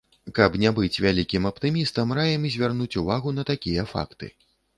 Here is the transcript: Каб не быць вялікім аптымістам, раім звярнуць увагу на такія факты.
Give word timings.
Каб 0.37 0.51
не 0.61 0.69
быць 0.77 1.01
вялікім 1.05 1.45
аптымістам, 1.49 2.15
раім 2.21 2.49
звярнуць 2.55 2.89
увагу 3.03 3.37
на 3.37 3.47
такія 3.53 3.87
факты. 3.95 4.33